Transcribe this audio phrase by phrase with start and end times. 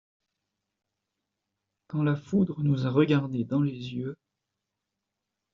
[1.87, 4.17] Quand la foudre nous a regardés dans les yeux